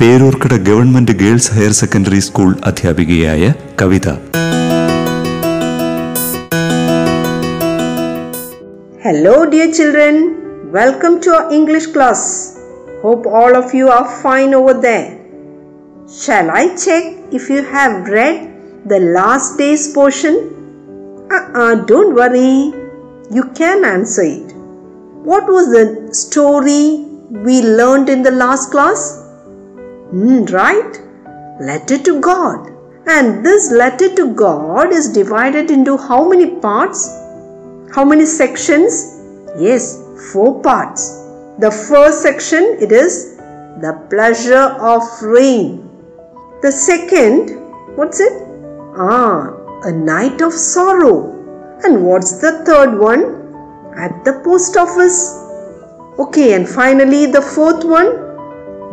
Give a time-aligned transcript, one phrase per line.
[0.00, 3.52] Peroorkada government girls higher secondary school അധ്യാപികയായ
[3.82, 4.08] കവിത
[9.04, 10.14] Hello, dear children.
[10.70, 12.20] Welcome to our English class.
[13.02, 15.08] Hope all of you are fine over there.
[16.08, 18.36] Shall I check if you have read
[18.86, 20.36] the last day's portion?
[21.30, 22.54] Uh uh, don't worry.
[23.30, 24.48] You can answer it.
[25.24, 25.84] What was the
[26.14, 26.84] story
[27.40, 29.02] we learned in the last class?
[30.09, 31.01] Hmm, right?
[31.59, 32.71] Letter to God.
[33.07, 37.09] And this letter to God is divided into how many parts?
[37.93, 39.21] How many sections?
[39.59, 41.09] Yes, four parts.
[41.59, 43.37] The first section it is
[43.81, 45.89] the pleasure of rain.
[46.61, 47.49] The second,
[47.97, 48.33] what's it?
[48.95, 51.33] Ah, a night of sorrow.
[51.83, 53.23] And what's the third one?
[53.97, 55.33] At the post office.
[56.17, 58.26] Okay, and finally the fourth one,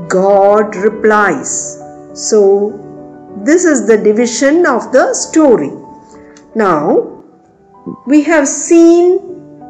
[0.08, 1.80] God replies.
[2.14, 2.80] So,
[3.44, 5.72] this is the division of the story.
[6.54, 7.24] Now,
[8.06, 9.18] we have seen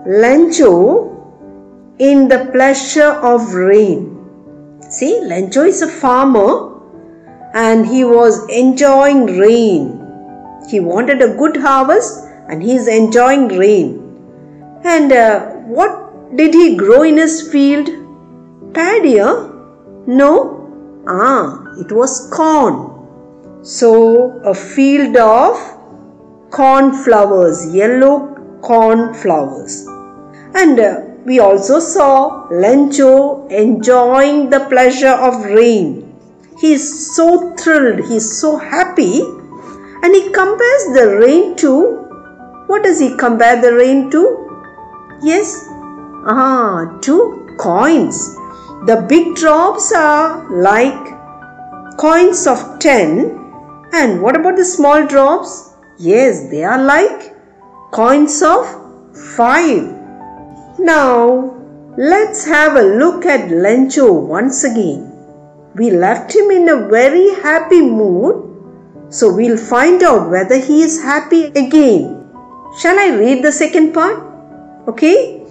[0.07, 1.11] Lencho
[1.99, 4.11] in the pleasure of rain.
[4.91, 6.75] See, Lencho is a farmer
[7.55, 10.01] and he was enjoying rain.
[10.71, 14.01] He wanted a good harvest and he is enjoying rain.
[14.85, 15.47] And uh,
[15.79, 17.89] what did he grow in his field?
[18.75, 19.54] Paddy, huh?
[20.07, 21.03] No?
[21.07, 23.63] Ah, it was corn.
[23.63, 25.57] So, a field of
[26.51, 29.87] cornflowers, yellow cornflowers.
[30.55, 36.15] And uh, we also saw Lencho enjoying the pleasure of rain.
[36.61, 42.05] He is so thrilled, he is so happy, and he compares the rain to
[42.67, 44.23] what does he compare the rain to?
[45.23, 45.67] Yes,
[46.27, 48.37] ah, to coins.
[48.87, 53.31] The big drops are like coins of 10,
[53.95, 55.73] and what about the small drops?
[55.99, 57.35] Yes, they are like
[57.93, 58.67] coins of
[59.39, 60.79] 5.
[60.79, 61.57] Now,
[61.97, 65.11] let's have a look at Lencho once again.
[65.77, 68.45] We left him in a very happy mood,
[69.09, 72.29] so we'll find out whether he is happy again.
[72.81, 74.23] Shall I read the second part?
[74.89, 75.43] Okay?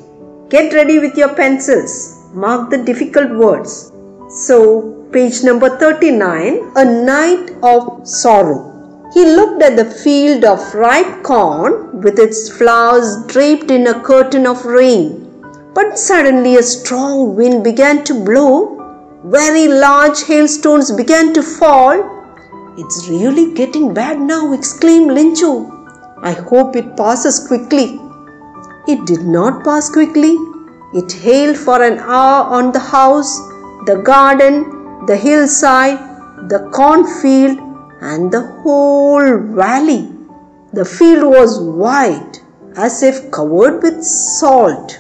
[0.50, 2.13] Get ready with your pencils.
[2.34, 3.92] Mark the difficult words.
[4.28, 8.72] So, page number 39 A Night of Sorrow.
[9.14, 14.48] He looked at the field of ripe corn with its flowers draped in a curtain
[14.48, 15.30] of rain.
[15.76, 19.22] But suddenly a strong wind began to blow.
[19.26, 22.02] Very large hailstones began to fall.
[22.80, 25.70] It's really getting bad now, exclaimed Lencho.
[26.24, 28.00] I hope it passes quickly.
[28.88, 30.36] It did not pass quickly.
[30.94, 33.36] It hailed for an hour on the house,
[33.86, 35.98] the garden, the hillside,
[36.50, 37.58] the cornfield,
[38.02, 40.10] and the whole valley.
[40.74, 42.42] The field was white
[42.76, 45.00] as if covered with salt.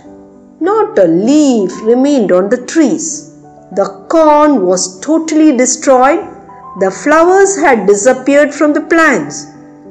[0.60, 3.34] Not a leaf remained on the trees.
[3.74, 6.20] The corn was totally destroyed.
[6.80, 9.48] The flowers had disappeared from the plants.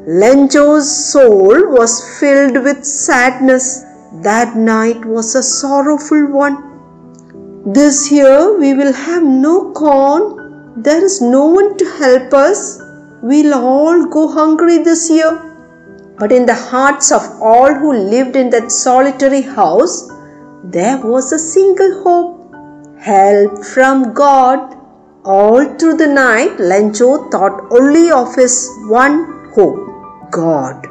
[0.07, 3.85] Lencho's soul was filled with sadness.
[4.21, 7.73] That night was a sorrowful one.
[7.73, 10.75] This year we will have no corn.
[10.77, 12.79] There is no one to help us.
[13.23, 15.31] We'll all go hungry this year.
[16.19, 20.11] But in the hearts of all who lived in that solitary house,
[20.63, 22.55] there was a single hope
[23.01, 24.77] help from God.
[25.25, 30.87] All through the night, Lencho thought only of his one hope God.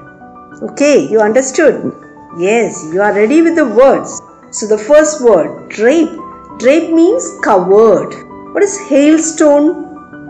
[0.63, 2.00] Okay, you understood?
[2.38, 4.10] Yes, you are ready with the words.
[4.50, 6.14] So, the first word, drape.
[6.58, 8.12] Drape means covered.
[8.52, 9.66] What is hailstone?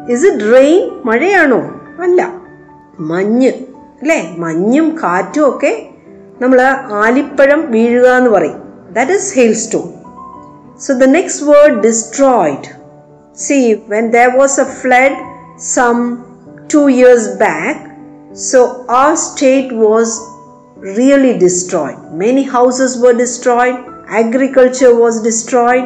[0.08, 0.82] Is it rain?
[1.08, 1.60] മഴയാണോ
[2.04, 2.20] അല്ല
[3.10, 3.50] മഞ്ഞ്
[4.00, 5.72] അല്ലേ മഞ്ഞും കാറ്റും ഒക്കെ
[6.40, 6.58] നമ്മൾ
[7.02, 8.60] ആലിപ്പഴം വീഴുക എന്ന് പറയും
[8.96, 9.88] that is hail stone
[10.84, 12.70] so the next word destroyed
[13.46, 13.58] C
[13.94, 15.18] when there was A flood
[15.74, 15.98] some
[16.74, 17.82] two years back
[18.50, 18.60] so
[18.96, 20.08] our state was
[20.81, 21.97] Really destroyed.
[22.11, 23.75] Many houses were destroyed,
[24.07, 25.85] agriculture was destroyed,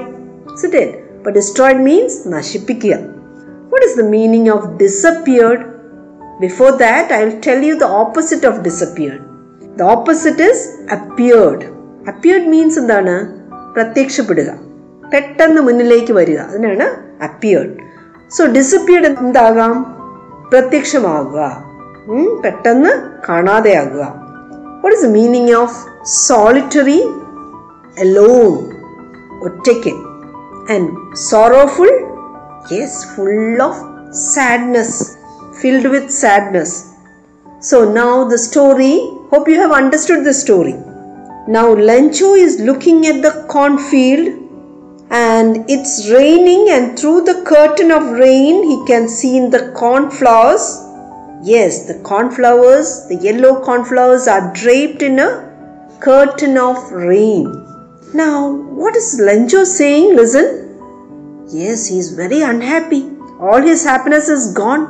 [0.54, 1.24] isn't it?
[1.24, 3.00] But destroyed means nashipikya.
[3.70, 5.62] What is the meaning of disappeared?
[6.40, 9.24] Before that, I will tell you the opposite of disappeared.
[9.78, 10.60] The opposite is
[10.90, 11.64] appeared.
[12.08, 13.16] Appeared means എന്താണ്
[13.76, 14.50] പ്രത്യക്ഷപ്പെടുക
[15.12, 16.88] പെട്ടെന്ന് മുന്നിലേക്ക് വരിക അതിനാണ്
[17.28, 17.74] appeared
[18.36, 19.74] so disappeared എന്താകാം
[20.52, 21.42] പ്രത്യക്ഷമാകുക
[22.44, 22.92] പെട്ടെന്ന്
[23.28, 24.25] കാണാതെയാകുക
[24.86, 25.72] What is the meaning of
[26.04, 27.02] solitary,
[28.06, 28.72] alone,
[29.42, 29.96] or taken,
[30.70, 31.90] and sorrowful?
[32.70, 35.18] Yes, full of sadness,
[35.60, 36.94] filled with sadness.
[37.62, 40.74] So now the story, hope you have understood the story.
[41.48, 44.38] Now lencho is looking at the cornfield
[45.10, 50.85] and it's raining and through the curtain of rain he can see in the cornflowers
[51.45, 55.31] Yes, the cornflowers, the yellow cornflowers are draped in a
[56.01, 57.45] curtain of rain.
[58.13, 58.51] Now,
[58.81, 60.17] what is Lencho saying?
[60.17, 60.47] Listen.
[61.49, 63.03] Yes, he is very unhappy.
[63.41, 64.85] All his happiness is gone.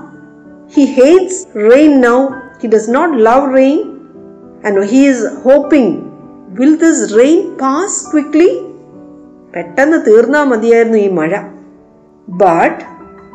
[0.70, 2.20] He hates rain now.
[2.60, 3.78] He does not love rain.
[4.64, 5.88] And he is hoping,
[6.56, 8.50] will this rain pass quickly?
[9.54, 11.32] പെട്ടെന്ന് തീർന്നാൽ മതിയായിരുന്നു ഈ മഴ
[12.42, 12.80] but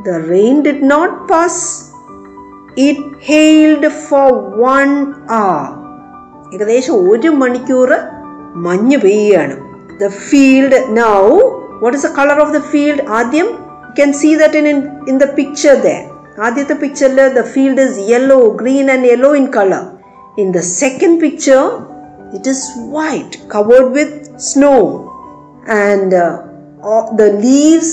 [0.08, 1.64] the rain did not pass
[2.86, 4.30] it hailed four
[4.64, 4.90] one
[5.36, 5.68] hour
[6.54, 7.92] ഏകദേശം ഒരു മണിക്കൂർ
[8.66, 9.56] മഞ്ഞ് പെയ്യുകയാണ്
[10.02, 11.16] the field now
[11.84, 13.50] what is the colour of the field ആദ്യം
[13.84, 14.80] you can see that in
[15.12, 15.92] in the picture the
[16.44, 19.84] ആദ്യത്തെ പിക്ചറിൽ the field is yellow green and yellow in colour
[20.38, 21.62] in the second picture
[22.38, 24.76] it is white covered with snow
[25.68, 26.46] and uh,
[26.84, 27.92] all the leaves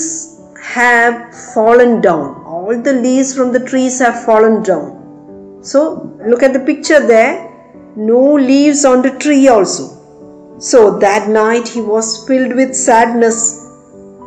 [0.65, 1.15] have
[1.53, 2.27] fallen down.
[2.68, 5.60] all the leaves from the trees have fallen down.
[5.62, 5.80] So
[6.30, 7.34] look at the picture there.
[7.96, 9.84] No leaves on the tree also.
[10.58, 13.38] So that night he was filled with sadness.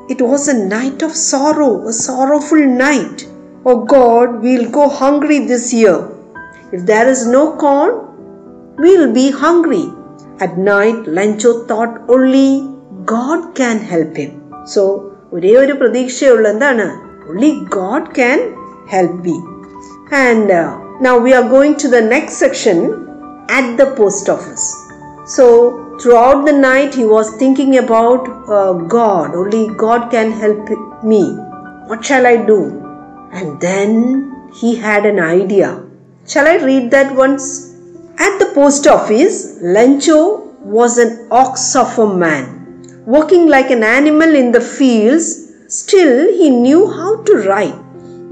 [0.09, 3.27] It was a night of sorrow, a sorrowful night.
[3.63, 6.09] Oh God, we'll go hungry this year.
[6.71, 7.93] If there is no corn,
[8.77, 9.85] we'll be hungry.
[10.39, 14.33] At night, Lencho thought only God can help him.
[14.73, 14.83] So,
[15.35, 16.85] ഒരേ ഒരു പ്രതീക്ഷയുള്ള എന്താണ്
[17.27, 18.55] only God can
[18.87, 19.41] help me.
[20.11, 24.65] And uh, now we are going to the next section at the post office.
[25.25, 29.35] So, throughout the night, he was thinking about uh, God.
[29.35, 31.23] Only God can help me.
[31.87, 32.81] What shall I do?
[33.31, 35.85] And then he had an idea.
[36.27, 37.71] Shall I read that once?
[38.17, 44.35] At the post office, Lencho was an ox of a man, working like an animal
[44.35, 45.50] in the fields.
[45.73, 47.77] Still, he knew how to write.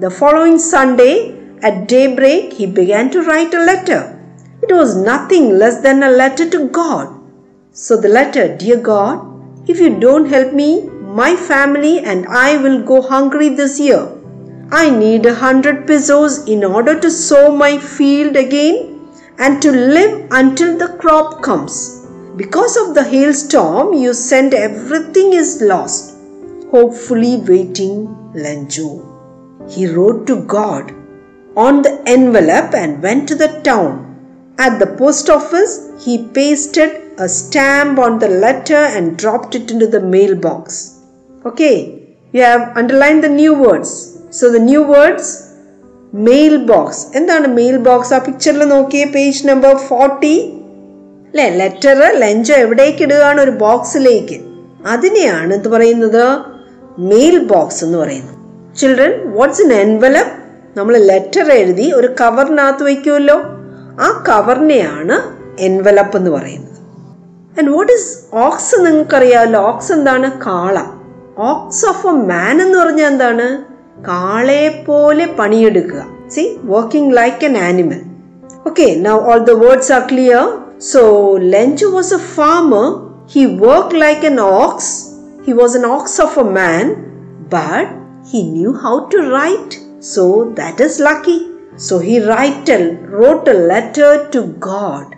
[0.02, 4.20] The following Sunday, at daybreak, he began to write a letter.
[4.62, 7.08] It was nothing less than a letter to God.
[7.72, 10.90] So the letter, Dear God, if you don't help me,
[11.22, 14.06] my family and I will go hungry this year.
[14.70, 20.28] I need a hundred pesos in order to sow my field again and to live
[20.32, 22.06] until the crop comes.
[22.36, 26.19] Because of the hailstorm you send, everything is lost.
[26.72, 27.96] Hopefully, waiting
[28.36, 28.90] Lanju.
[29.74, 30.86] He wrote to God
[31.58, 33.92] on the envelope and went to the town.
[34.58, 35.74] At the post office,
[36.06, 41.00] he pasted a stamp on the letter and dropped it into the mailbox.
[41.46, 41.78] Okay,
[42.34, 43.92] you have underlined the new words.
[44.32, 45.28] So the new words
[46.28, 46.68] mailbox.
[46.70, 50.36] Box എന്താണ് mail box ആ പിക്ചറിൽ നോക്കിയേ page number forty
[51.32, 54.38] അല്ലെ letter ലഞ്ചോ എവിടേക്ക് ഇടുകയാണ് ഒരു ബോക്സിലേക്ക്
[54.94, 56.24] അതിനെയാണ് എന്ത് പറയുന്നത്
[57.00, 58.34] മെയിൽ ബോക്സ് എന്ന് പറയുന്നു.
[58.76, 60.32] ചിൽഡ്രൻ വാട്ട്സ് ഇൻ എൻവലപ്പ്
[60.80, 63.42] നമ്മൾ ലെറ്റർ എഴുതി ഒരു കവറിനകത്ത് വയ്ക്കുമല്ലോ.
[64.02, 66.80] ആ കവറിനെയാണ് എൻവലപ്പ് എന്ന് പറയുന്നത്.
[67.60, 69.62] ആൻഡ് വാട്ട് ഇസ് ഓക്സ് നിങ്ങൾക്ക് നിങ്ങൾക്കറിയാമല്ലോ.
[69.62, 70.32] ഓക്സ് എന്താണ്?
[70.46, 70.78] കാള.
[71.38, 73.70] ഓക്സ് ഓഫ് എ മാൻ എന്ന് പറഞ്ഞാൽ എന്താണ്?
[74.02, 76.20] കാളയെ പോലെ പണിയെടുക്കുക.
[76.30, 78.02] See working like an animal
[78.68, 84.26] okay now all the words are clear so lunch was a farmer he work like
[84.26, 85.09] an ox
[85.50, 87.88] He was an ox of a man, but
[88.32, 89.80] he knew how to write.
[90.00, 91.40] So that is lucky.
[91.76, 95.16] So he write a, wrote a letter to God.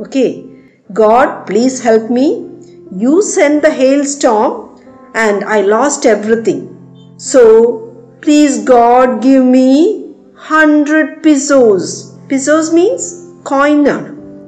[0.00, 0.46] Okay,
[0.94, 2.48] God, please help me.
[2.90, 4.80] You sent the hailstorm
[5.14, 7.14] and I lost everything.
[7.18, 12.16] So please, God, give me 100 pesos.
[12.30, 13.86] Pesos means coin.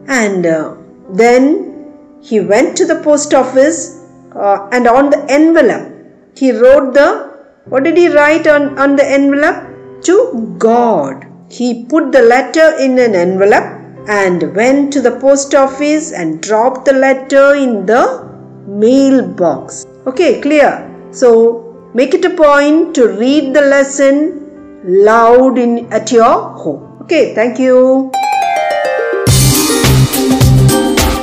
[0.09, 0.77] And uh,
[1.11, 4.00] then he went to the post office
[4.35, 5.93] uh, and on the envelope,
[6.37, 7.31] he wrote the
[7.67, 9.67] what did he write on, on the envelope?
[10.05, 11.27] To God.
[11.51, 16.87] He put the letter in an envelope and went to the post office and dropped
[16.87, 18.27] the letter in the
[18.67, 19.87] mailbox.
[20.07, 20.71] Okay, clear?
[21.13, 26.99] So make it a point to read the lesson loud in at your home.
[27.03, 28.11] Okay, thank you.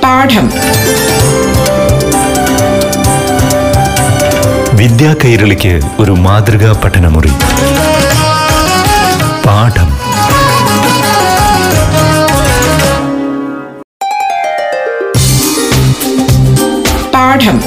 [0.04, 0.48] പാഠം
[4.77, 7.27] വിദ്യാ കൈരളിക്ക് ഒരു മാതൃകാ പഠനമുറി.
[9.46, 9.89] പാഠം.
[17.12, 17.62] പാഠം.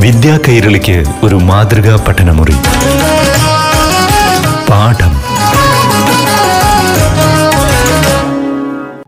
[0.00, 2.54] വിദ്യാ കൈരളിക്ക് ഒരു മാതൃകാ പഠനമുറി.
[4.70, 5.20] പാഠം.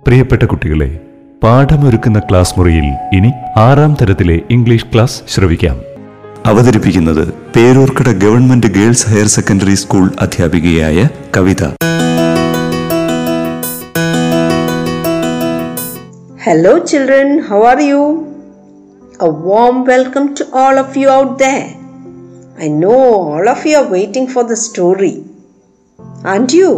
[0.06, 1.11] പ്രിയപ്പെട്ട കുട്ടികളെ
[1.42, 5.76] പാഠമൊരുക്കുന്ന ക്ലാസ് മുറിയിൽ ഇനി ആറാം തരത്തിലെ ഇംഗ്ലീഷ് ക്ലാസ് ശ്രവിക്കാം.
[6.46, 11.62] അവതരിപ്പിക്കുന്നത് Peroorkada government girls higher secondary school അധ്യാപികയായ Kavitha.
[16.44, 18.24] Hello children how are you
[19.22, 21.48] a warm welcome to all of you out the
[22.64, 22.96] I know
[23.34, 25.14] all of you are waiting for the story
[26.26, 26.70] and you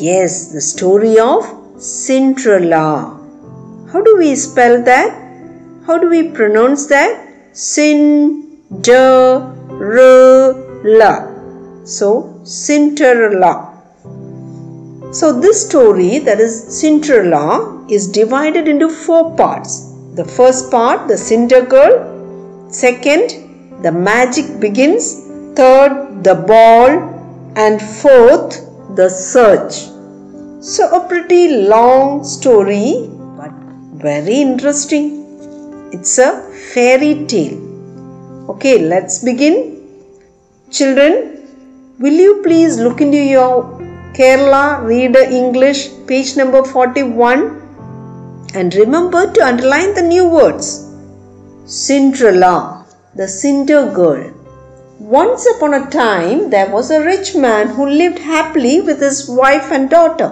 [0.00, 1.48] yes the story of
[2.06, 2.76] Cinderella
[3.92, 5.10] How do we spell that?
[5.86, 7.28] How do we pronounce that?
[7.52, 8.72] Cinderella.
[11.84, 13.54] So, Cinderella.
[15.12, 19.92] So, this story, that is Cinderella, is divided into four parts.
[20.14, 22.70] The first part, the Cinder Girl.
[22.70, 25.26] Second, the magic begins.
[25.54, 27.10] Third, the ball.
[27.56, 28.64] And fourth,
[28.96, 29.74] the search.
[30.64, 33.10] So, a pretty long story,
[34.02, 35.04] very interesting.
[35.92, 36.30] It's a
[36.72, 37.58] fairy tale.
[38.50, 39.56] Okay, let's begin.
[40.70, 41.46] Children,
[41.98, 43.52] will you please look into your
[44.14, 47.62] Kerala Reader English page number 41
[48.54, 50.66] and remember to underline the new words.
[51.64, 54.34] Cinderella, the Cinder Girl.
[54.98, 59.70] Once upon a time, there was a rich man who lived happily with his wife
[59.70, 60.30] and daughter.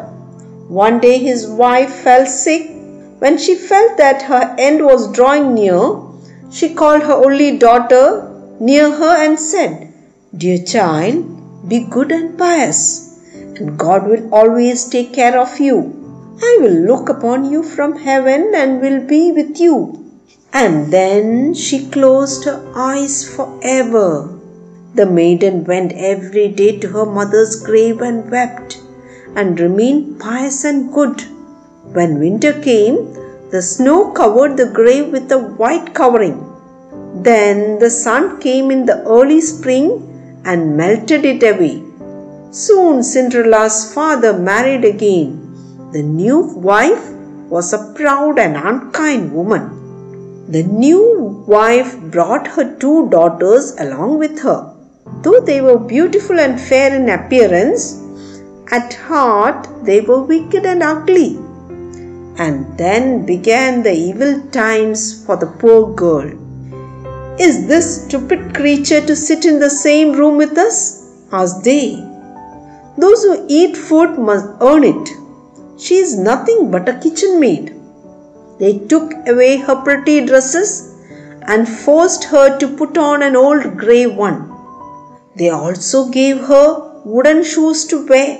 [0.69, 2.80] One day, his wife fell sick.
[3.21, 5.81] When she felt that her end was drawing near,
[6.51, 8.05] she called her only daughter
[8.59, 9.93] near her and said,
[10.35, 15.79] Dear child, be good and pious, and God will always take care of you.
[16.43, 19.75] I will look upon you from heaven and will be with you.
[20.55, 24.39] And then she closed her eyes forever.
[24.95, 28.81] The maiden went every day to her mother's grave and wept,
[29.37, 31.23] and remained pious and good.
[31.93, 32.97] When winter came,
[33.51, 36.39] the snow covered the grave with a white covering.
[37.15, 39.89] Then the sun came in the early spring
[40.45, 41.83] and melted it away.
[42.53, 45.31] Soon Cinderella's father married again.
[45.93, 46.39] The new
[46.71, 47.11] wife
[47.49, 49.65] was a proud and unkind woman.
[50.49, 54.75] The new wife brought her two daughters along with her.
[55.23, 58.01] Though they were beautiful and fair in appearance,
[58.71, 61.39] at heart they were wicked and ugly.
[62.45, 66.29] And then began the evil times for the poor girl.
[67.39, 70.79] Is this stupid creature to sit in the same room with us?
[71.31, 72.03] asked they.
[72.97, 75.11] Those who eat food must earn it.
[75.79, 77.75] She is nothing but a kitchen maid.
[78.59, 80.73] They took away her pretty dresses
[81.43, 84.41] and forced her to put on an old grey one.
[85.37, 88.39] They also gave her wooden shoes to wear.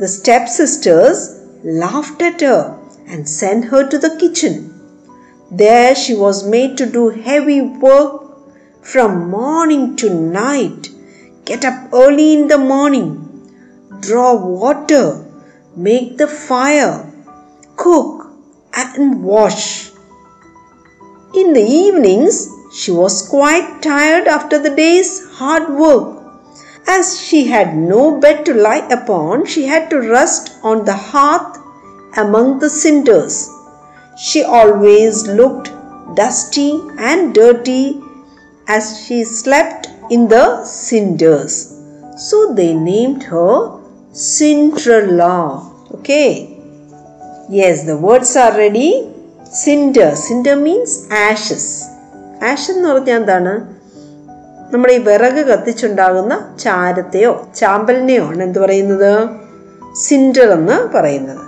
[0.00, 4.72] The stepsisters laughed at her and sent her to the kitchen.
[5.50, 8.22] There she was made to do heavy work
[8.82, 10.88] from morning to night.
[11.44, 13.10] Get up early in the morning,
[14.00, 15.24] draw water,
[15.76, 17.12] make the fire,
[17.76, 18.30] cook,
[18.72, 19.90] and wash.
[21.34, 26.22] In the evenings, she was quite tired after the day's hard work.
[26.86, 31.51] As she had no bed to lie upon, she had to rest on the hearth
[32.16, 33.48] among the cinders.
[34.18, 35.70] She always looked
[36.14, 38.00] dusty and dirty
[38.68, 41.54] as she slept in the cinders.
[42.18, 43.80] So they named her
[44.12, 45.72] Cinderella.
[45.94, 46.48] Okay.
[47.48, 49.08] Yes, the words are ready.
[49.44, 50.14] Cinder.
[50.16, 51.64] Cinder means ashes.
[52.50, 53.52] Ash എന്ന് പറഞ്ഞാൽ എന്താണ്
[54.72, 59.12] നമ്മുടെ ഈ വിറക് കത്തിച്ചുണ്ടാകുന്ന ചാരത്തെയോ ചാമ്പലിനെയോ ആണ് എന്ത് പറയുന്നത്
[60.04, 61.42] cinder എന്ന് പറയുന്നത്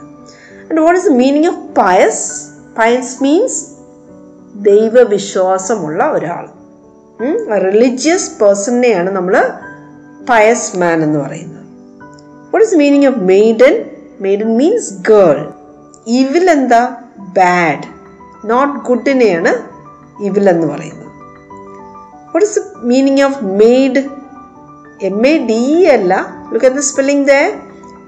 [0.71, 3.64] and what is the meaning of pious pious means
[4.54, 6.49] ദൈവവിശ്വാസമുള്ള ഒരാൾ.
[7.59, 9.50] റിലീജിയസ് പേഴ്സണിനെയാണ് നമ്മൾ
[10.30, 11.64] പയസ് മാൻ എന്ന് പറയുന്നത്.
[12.50, 13.90] What is meaning of maiden
[14.21, 15.52] maiden means girl
[16.06, 16.97] evil എന്താ?
[17.18, 17.85] ബാഡ്
[18.44, 19.52] നോട്ട് ഗുഡിനെയാണ്
[20.23, 21.04] ഇവിൽ എന്ന് പറയുന്നത്.
[22.25, 24.04] What is the meaning of maid
[25.02, 26.26] M A D അല്ല.
[26.52, 27.30] Look at the spelling the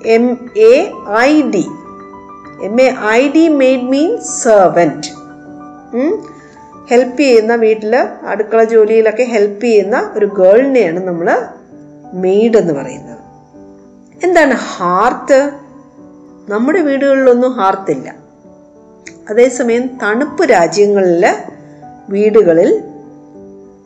[0.06, 1.66] M A I D
[2.64, 5.06] M A I D maid mean servant
[6.90, 11.46] help ചെയ്യുന്ന വീട്ടിൽ അടുക്കള ജോലിയിലൊക്കെ help ചെയ്യുന്ന ഒരു ഗേളിനെയാണ് നമ്മൾ
[12.14, 13.18] മെയ്ഡ് എന്ന് പറയുന്നത്.
[14.24, 15.50] എന്താണ് ഹാർത്ത്
[16.48, 18.14] നമ്മുടെ വീടുകളിലൊന്നും ഹാർത്തില്ല
[19.30, 21.26] അതേസമയം തണുപ്പ് രാജ്യങ്ങളിൽ
[22.08, 22.82] വീടുകളിൽ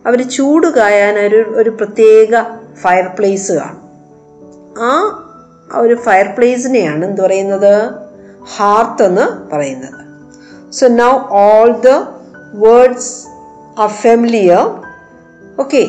[0.07, 2.43] അവർ ചൂട് കായാൻ ഒരു ഒരു പ്രത്യേക
[2.83, 3.83] ഫയർ പ്ലേസ് കാണും.
[4.83, 4.91] ആ
[5.75, 8.10] ഒരു ഫയർ പ്ലേസിനെയാണ് എന്ത് പറയുന്നത്?
[8.56, 10.02] ഹാർത്ത് എന്ന് പറയുന്നത്
[10.80, 11.12] so now
[11.44, 11.94] all the
[12.66, 13.14] words
[13.86, 14.64] are familiar
[15.64, 15.84] okay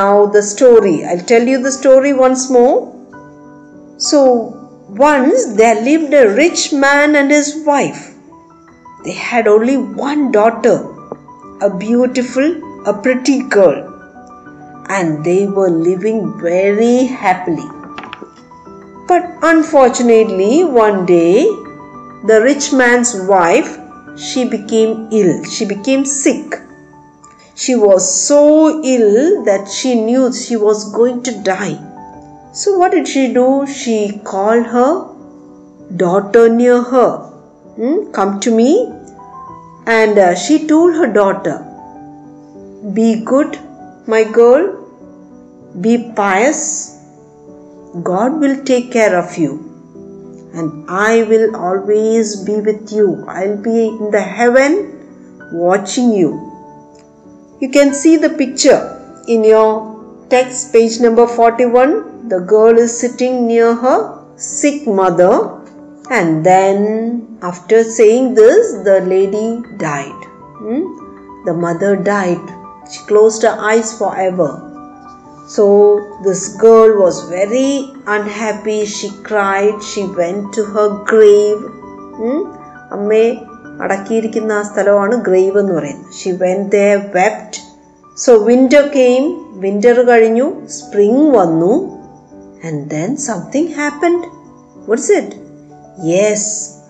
[0.00, 2.74] now the story I tell you the story once more
[3.96, 4.18] So
[4.88, 8.14] once there lived a rich man and his wife.
[9.04, 10.76] They had only one daughter,
[11.60, 12.48] a beautiful,
[12.86, 13.78] a pretty girl,
[14.88, 17.68] and they were living very happily.
[19.06, 21.46] But unfortunately, one day,
[22.27, 23.77] the rich man's wife
[24.17, 25.43] she became ill.
[25.45, 26.55] She became sick.
[27.55, 31.77] She was so ill that she knew she was going to die.
[32.51, 33.65] So, what did she do?
[33.67, 35.07] She called her
[35.95, 37.09] daughter near her.
[37.77, 38.69] "Hmm, come to me.
[39.85, 41.57] And uh, she told her daughter,
[42.93, 43.57] Be good,
[44.07, 44.67] my girl.
[45.81, 46.61] Be pious.
[48.03, 49.68] God will take care of you.
[50.59, 53.25] And I will always be with you.
[53.27, 54.71] I'll be in the heaven
[55.53, 56.31] watching you.
[57.61, 58.81] You can see the picture
[59.27, 62.29] in your text, page number 41.
[62.29, 65.33] The girl is sitting near her sick mother,
[66.11, 70.25] and then, after saying this, the lady died.
[70.61, 71.45] Hmm?
[71.45, 72.39] The mother died.
[72.91, 74.68] She closed her eyes forever.
[75.48, 75.64] So,
[76.22, 77.72] this girl was very
[78.06, 78.78] unhappy.
[78.86, 79.82] She cried.
[79.82, 81.62] She went to her grave.
[82.18, 82.38] Hmm?
[82.92, 83.28] അമ്മയെ
[83.84, 87.60] അടക്കിയിരിക്കുന്ന ആ സ്ഥലമാണ് grave എന്ന് പറയുന്നത് she when they wept
[88.18, 89.24] so winter came
[89.64, 91.72] winter കഴിഞ്ഞു spring വന്നു
[92.66, 94.24] and then something happened
[94.86, 95.40] what's it
[96.12, 96.48] yes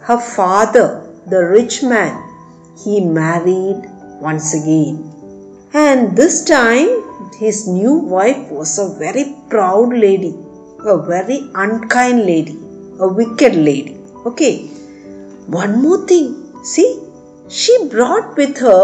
[0.08, 0.86] her father
[1.34, 2.12] the rich man
[2.84, 3.84] he married
[4.26, 4.94] once again
[5.86, 6.86] and this time
[7.41, 10.33] his new wife was a very proud lady
[10.93, 12.57] a very unkind lady
[13.01, 14.51] a wicked lady okay
[15.51, 16.25] One more thing.
[16.63, 16.89] See,
[17.49, 18.83] she brought with her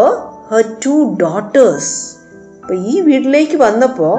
[0.50, 1.86] her two daughters.
[2.62, 4.14] അപ്പോൾ ഈ വീട്ടിലേക്ക് വന്നപ്പോൾ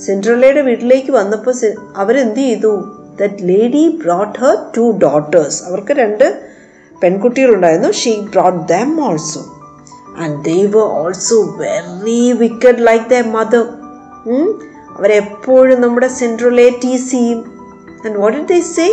[0.00, 1.54] സിൻഡ്രലയുടെ വീട്ടിലേക്ക് വന്നപ്പോൾ
[1.96, 2.72] അവരെന്ത് ചെയ്തു?
[3.16, 6.26] That lady brought her two daughters അവർക്ക് രണ്ട്
[7.02, 7.90] പെൺകുട്ടികളുണ്ടായിരുന്നു.
[8.00, 9.42] She brought them also
[10.23, 13.65] and they were also very wicked like the mother
[14.97, 17.41] അവരെപ്പോഴും നമ്മുടെ സിൻഡ്രലയെ ടീസ് ചെയ്യും
[18.05, 18.87] and what it they say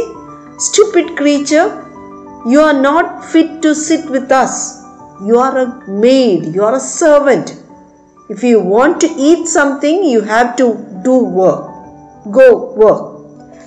[0.66, 1.66] stupid creature
[2.42, 4.82] You are not fit to sit with us.
[5.22, 7.54] You are a maid, you are a servant.
[8.30, 10.66] If you want to eat something, you have to
[11.04, 11.66] do work.
[12.30, 13.02] Go work.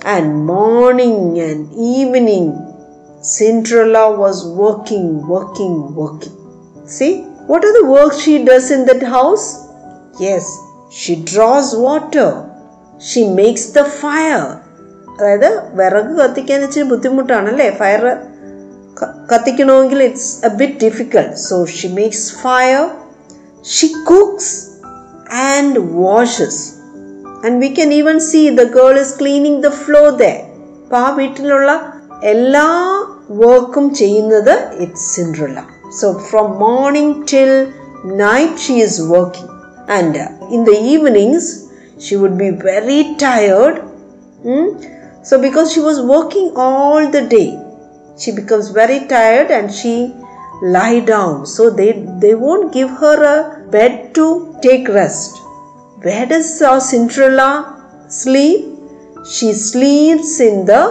[0.04, 2.46] And morning and evening,
[3.22, 6.34] Cinderella was working, working, working.
[6.88, 9.45] See, what are the works she does in that house?
[10.19, 10.45] Yes,
[10.91, 12.29] she draws water.
[13.01, 14.41] She makes the fire
[15.13, 17.67] അതായത് വിറക് കത്തിക്കാൻ ഇച്ചിരി ബുദ്ധിമുട്ടാണല്ലേ?
[17.81, 18.03] Fire
[19.31, 22.81] കത്തിക്കണമെങ്കിൽ it's a bit difficult so she makes fire
[23.65, 24.51] she cooks
[25.49, 26.61] and washes
[27.45, 30.27] and we can even see the girl is cleaning the floor the
[30.83, 31.71] അപ്പോൾ ആ വീട്ടിലുള്ള
[32.33, 32.67] എല്ലാ
[33.43, 34.53] വർക്കും ചെയ്യുന്നത്
[34.85, 35.59] it's Cinderella
[36.00, 37.52] so from morning till
[38.24, 39.50] night she is working
[39.98, 40.22] and
[40.56, 41.50] in the evenings
[42.06, 43.80] she would be very tired
[45.28, 47.46] so because she was working all the day
[48.22, 49.92] she becomes very tired and she
[50.74, 51.90] lie down so they
[52.22, 53.38] they won't give her a
[53.74, 54.26] bed to
[54.66, 55.32] take rest
[56.06, 57.48] where does our cinderella
[58.20, 58.60] sleep
[59.34, 60.82] she sleeps in the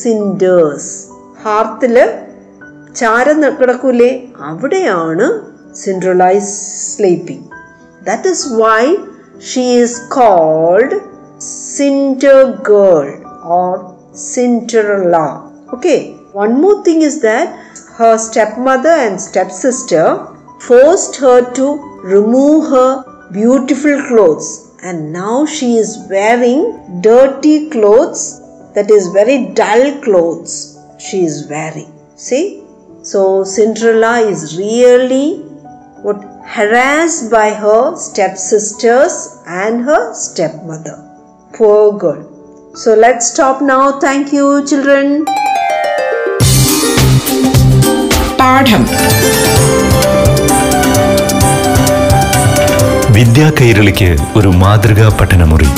[0.00, 0.86] cinders
[1.44, 2.04] ഹാർത്തില്
[3.00, 4.10] ചാരം കിടക്കൂലേ
[4.50, 5.26] അവിടെയാണ്
[5.82, 6.54] Cinderella is
[6.92, 7.46] sleeping
[8.08, 8.84] that is why
[9.50, 10.98] she is called
[11.74, 13.10] cinder girl
[13.44, 15.50] or Cinderella.
[15.72, 17.48] Okay, one more thing is that
[17.98, 20.26] her stepmother and stepsister
[20.60, 21.66] forced her to
[22.04, 24.48] remove her beautiful clothes,
[24.82, 28.40] and now she is wearing dirty clothes,
[28.74, 30.78] that is, very dull clothes.
[30.98, 31.92] She is wearing.
[32.16, 32.64] See?
[33.06, 35.42] So, Cinderella is really
[36.02, 40.98] what harassed by her stepsisters and her stepmother.
[41.56, 42.22] poor girl.
[42.74, 44.00] So let's stop now.
[44.00, 45.24] Thank you, children.
[48.38, 48.84] പാഠം
[53.16, 55.68] വിദ്യാ കൈരളിക്ക് ഒരു മാതൃകാ പഠനമുറി